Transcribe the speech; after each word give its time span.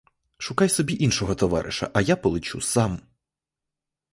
Шукай 0.37 0.69
собі 0.69 0.97
іншого 0.99 1.35
товариша, 1.35 1.91
а 1.93 2.01
я 2.01 2.15
полечу 2.15 2.61
сам! 2.61 3.01